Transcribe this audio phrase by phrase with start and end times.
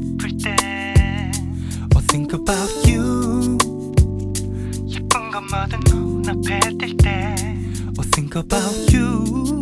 [0.00, 0.56] 예쁠 때.
[1.94, 3.58] Oh think about you.
[4.88, 7.34] 예쁜 건 뭐든 눈앞에 띌때.
[7.98, 9.60] Oh think about you.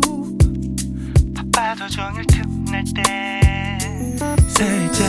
[1.35, 3.77] 바빠도 종일 틈날 때.
[4.47, 5.05] 살짝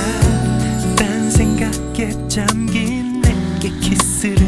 [0.97, 4.47] 딴 생각에 잠긴 내게 키스를.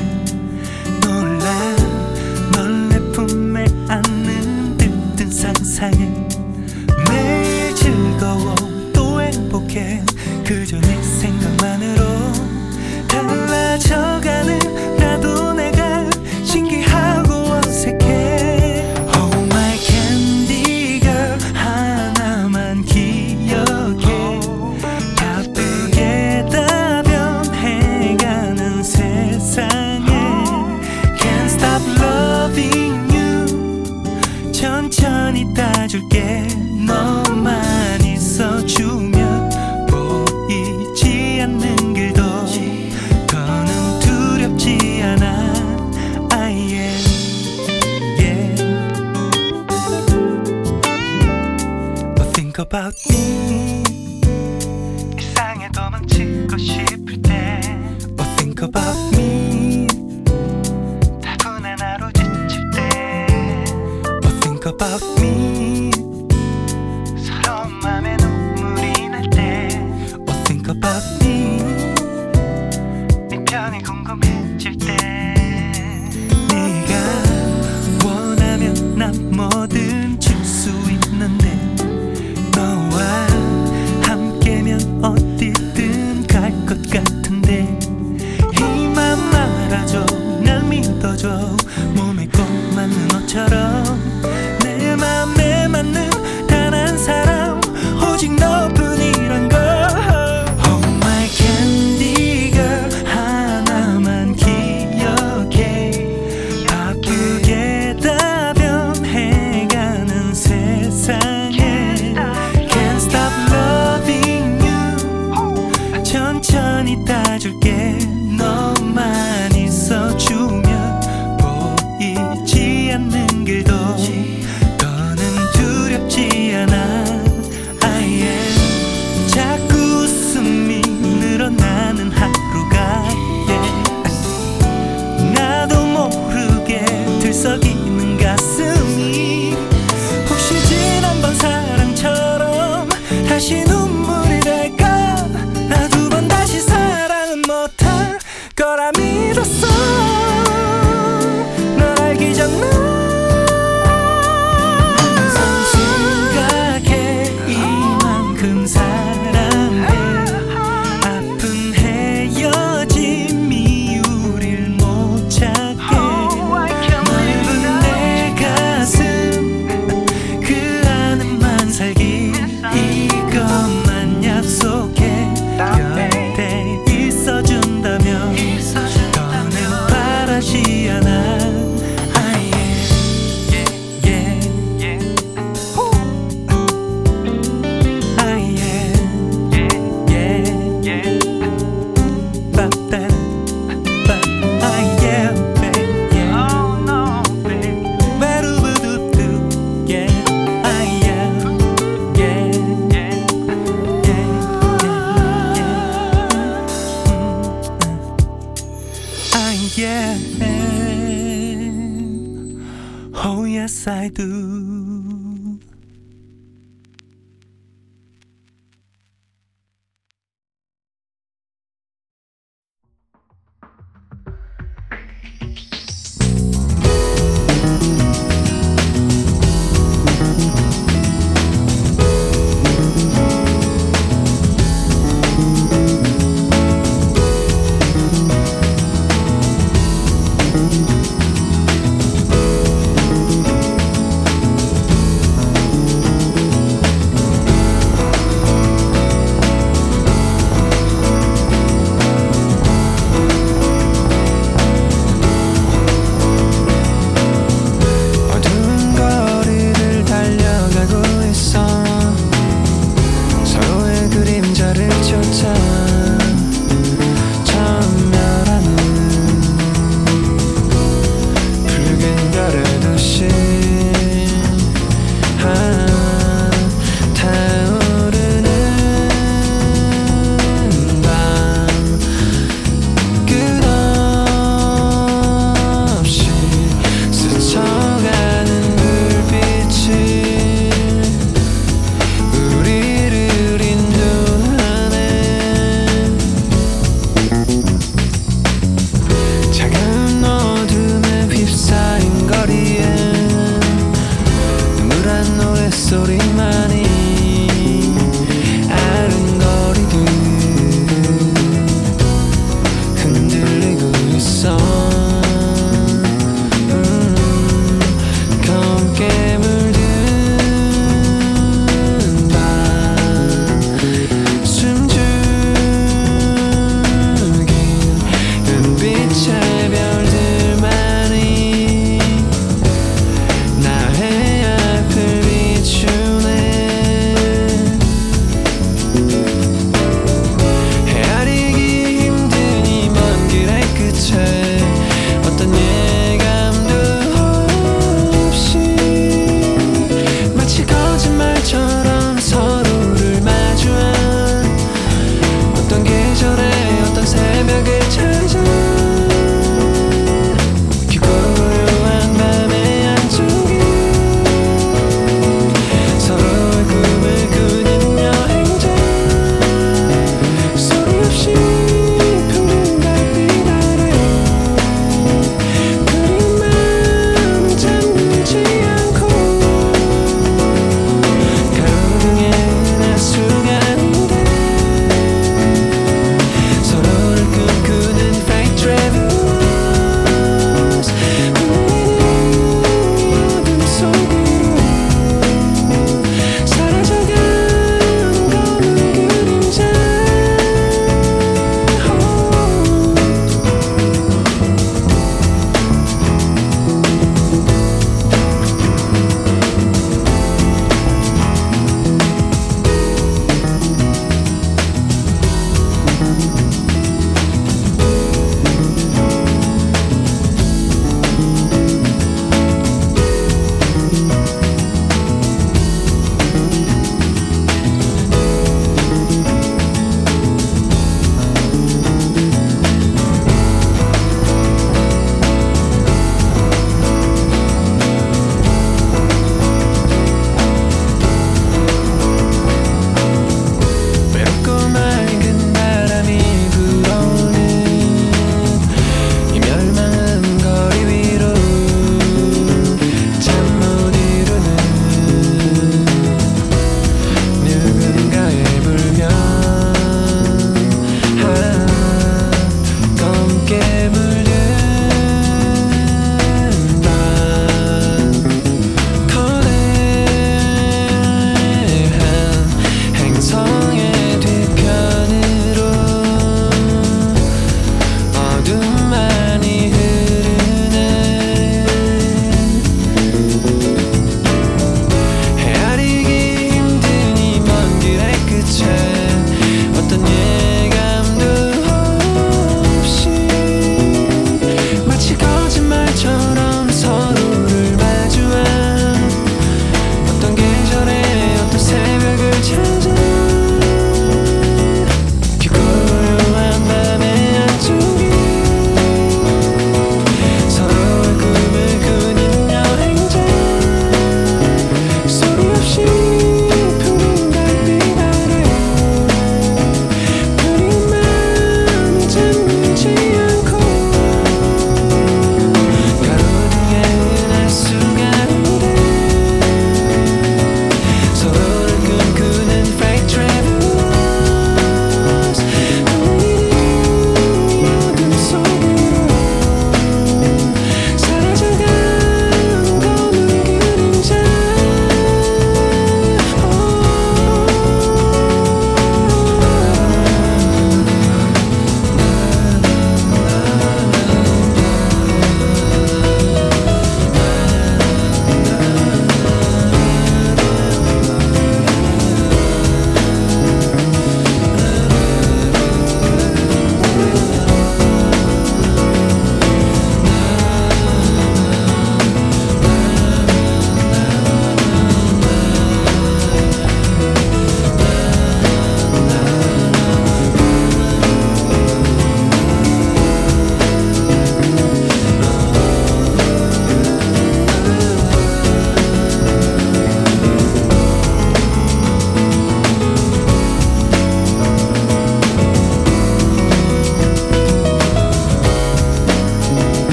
[1.02, 1.76] 놀라.
[2.52, 6.21] 널 내 품에 안는 듯든 상상에.
[10.52, 11.01] 遇见你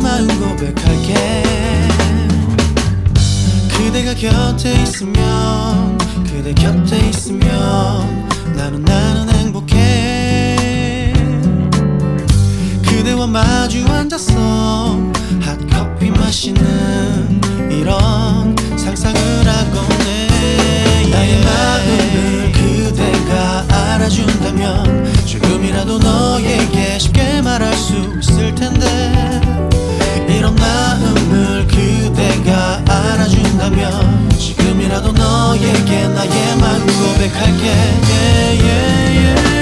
[0.00, 1.42] 마음 고백할게.
[3.68, 11.12] 그대가 곁에 있으면 그대 곁에 있으면 나는 나는 행복해.
[12.82, 14.34] 그대와 마주 앉아서
[15.40, 27.94] 핫커피 마시는 이런 상상을 하곤 해 나의 마음을 그대가 알아준다면 조금이라도 너에게 쉽게 말할 수
[28.20, 29.40] 있을 텐데
[33.66, 37.66] 알아준다면 지금이라도 너에게 나의 마음 고백할게.
[37.66, 39.55] Yeah, yeah, yeah,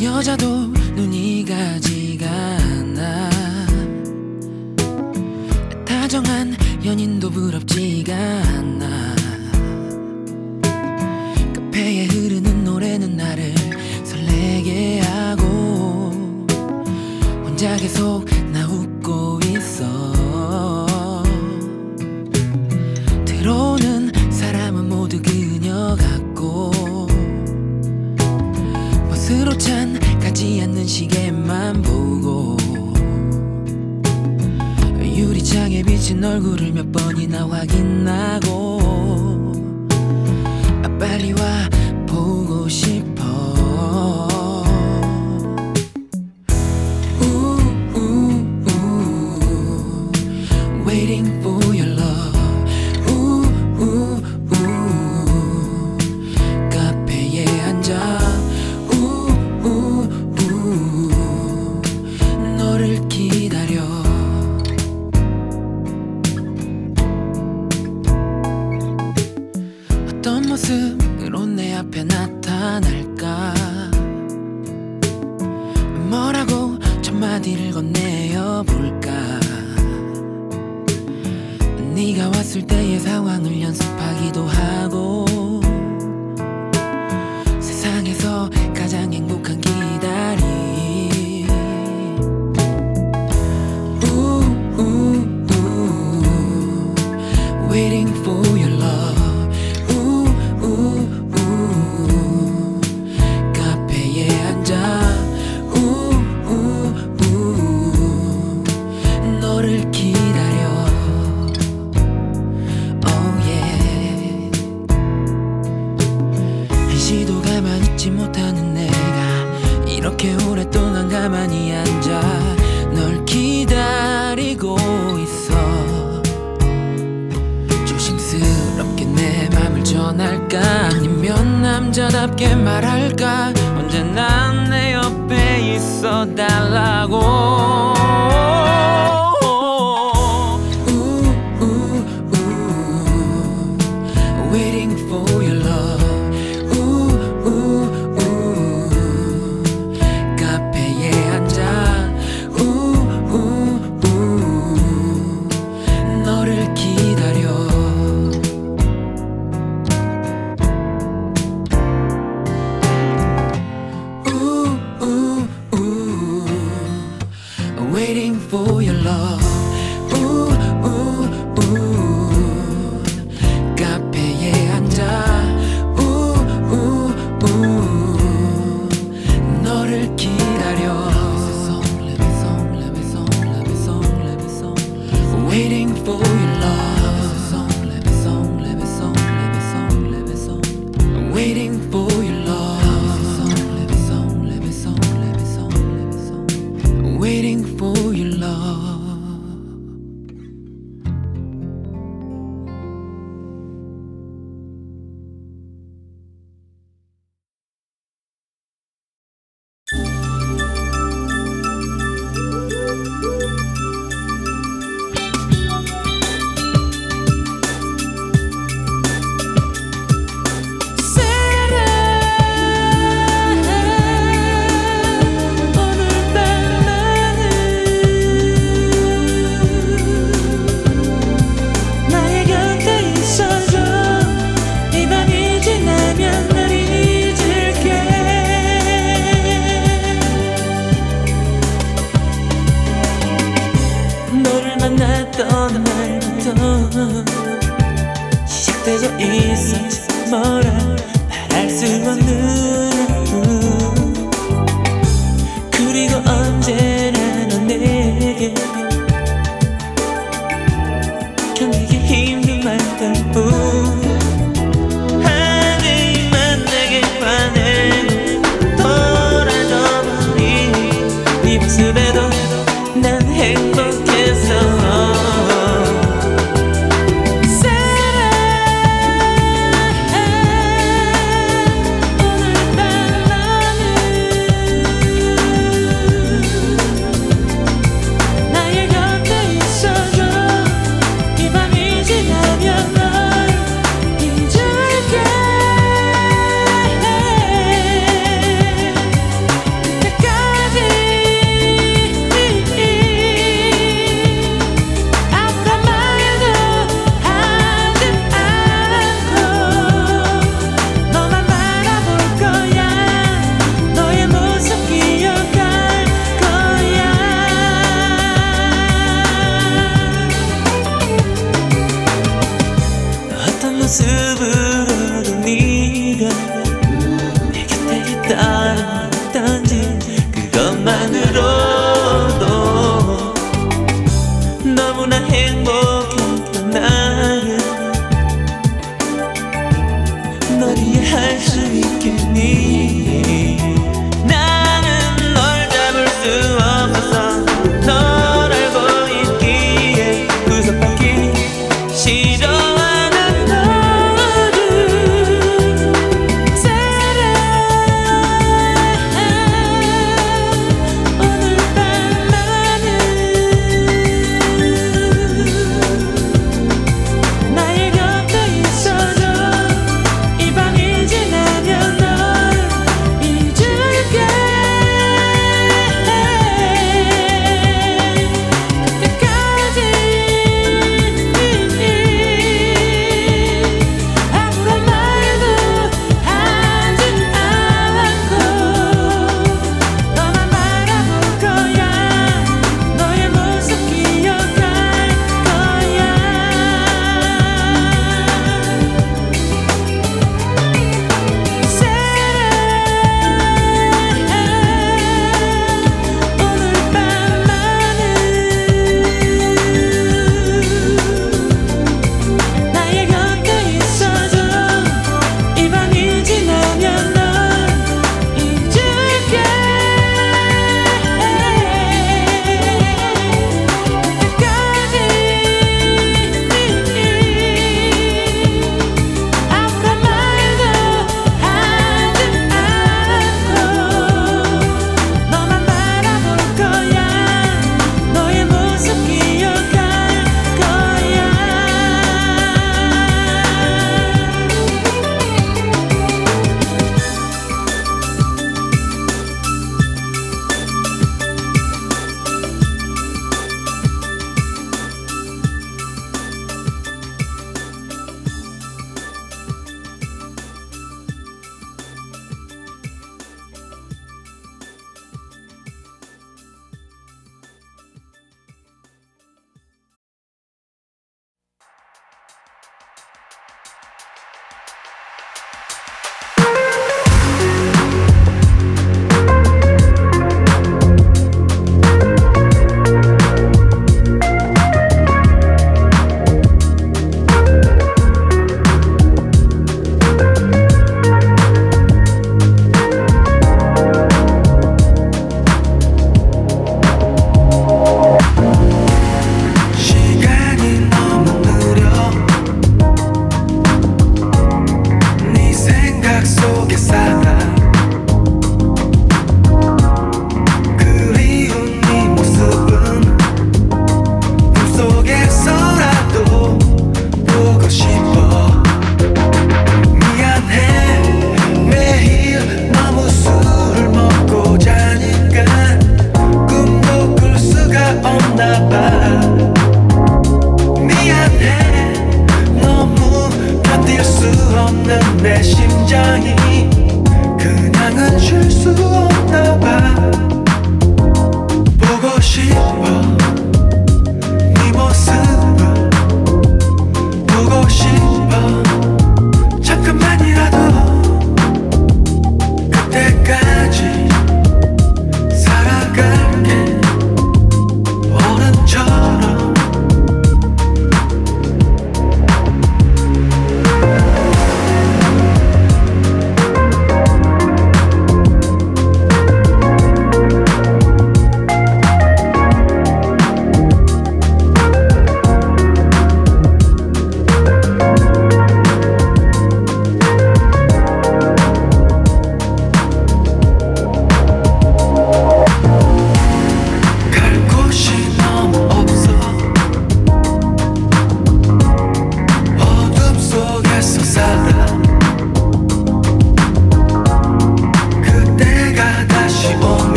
[0.00, 3.30] 여자도 눈이 가지가 않아.
[5.84, 9.16] 다정한 연인도 부럽지가 않아.
[11.52, 13.52] 카페에 흐르는 노래는 나를
[14.04, 16.12] 설레게 하고
[17.44, 20.86] 혼자 계속 나 웃고 있어.
[23.24, 26.87] 들어오는 사람은 모두 그녀 같고
[30.88, 32.56] 시계만 보고
[35.02, 38.78] 유리창에 비친 얼굴을 몇 번이나 확인하고
[40.82, 41.68] 아, 빨리 와
[42.06, 43.07] 보고 싶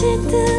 [0.00, 0.49] acıdı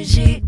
[0.00, 0.39] hoje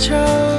[0.00, 0.49] chose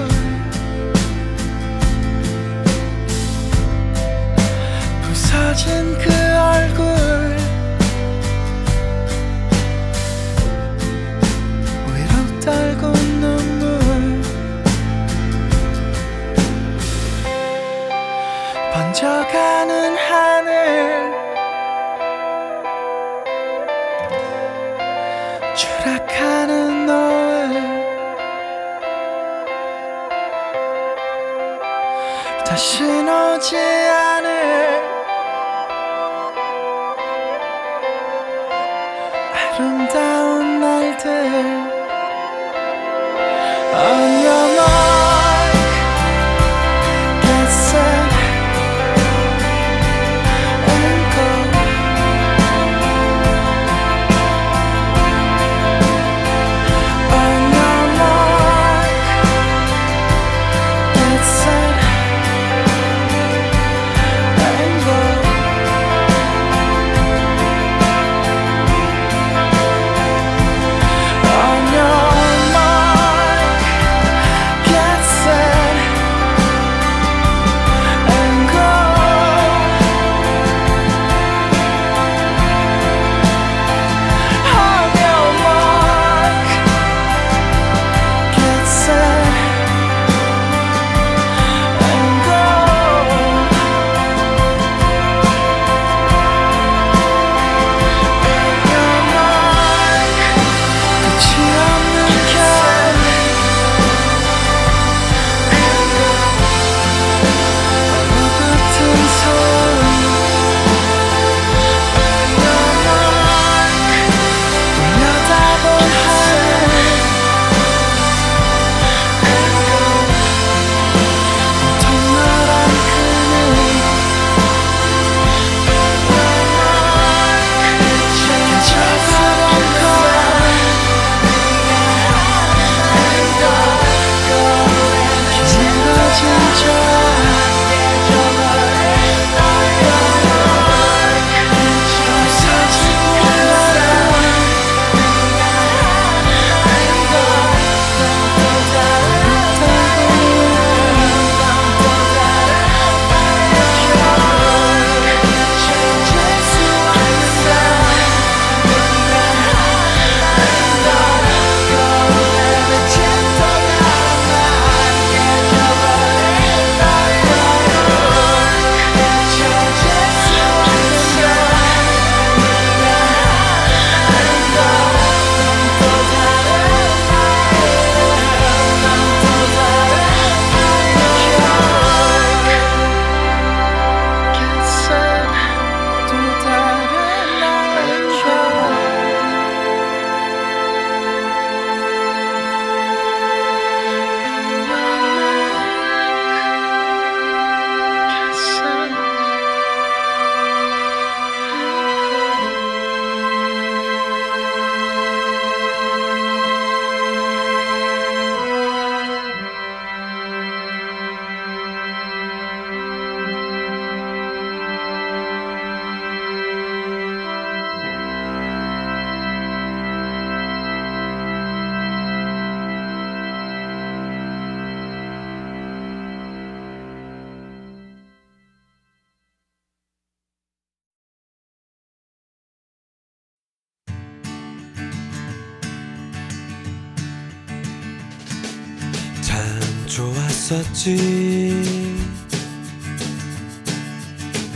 [240.81, 240.97] 좋았었지.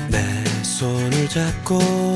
[0.09, 2.14] 내 손을 잡고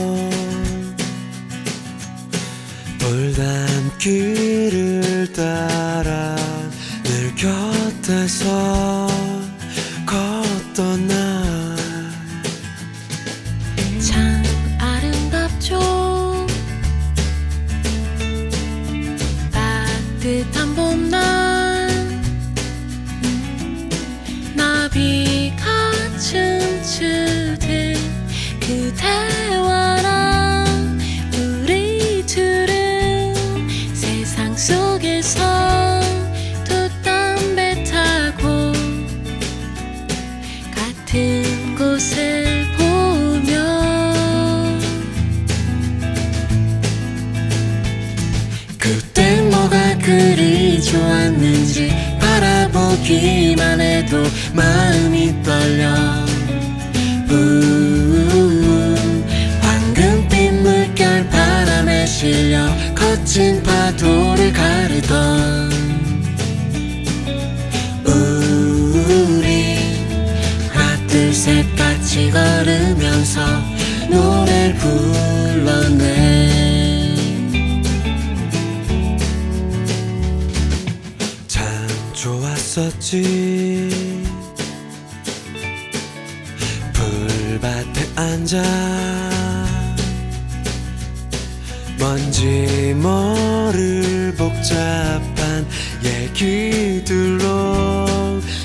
[92.10, 95.68] 뭔지 모를 복잡한
[96.04, 97.46] 예, 얘기들로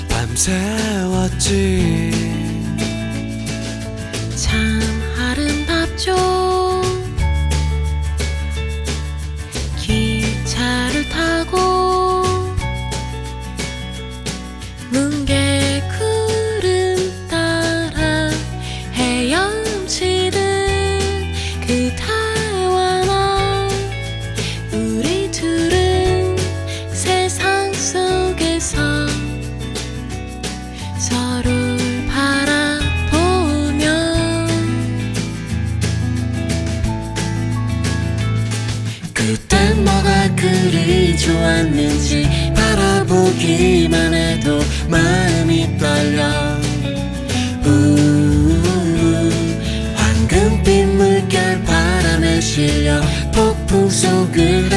[0.09, 1.55] 밤새웠지.
[53.95, 54.74] so good.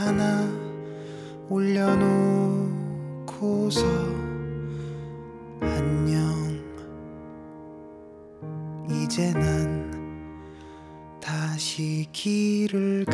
[0.00, 0.48] 하나
[1.50, 2.70] 올려놓고서
[5.60, 6.58] 안녕.
[8.88, 9.90] 이제 난
[11.20, 13.04] 다시 길을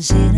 [0.00, 0.35] changer